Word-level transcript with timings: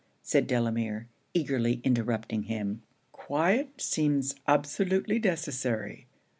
said 0.23 0.47
Delamere, 0.47 1.07
eagerly 1.35 1.79
interrupting 1.83 2.45
him. 2.45 2.81
'Quiet 3.11 3.79
seems 3.79 4.33
absolutely 4.47 5.19
necessary. 5.19 6.07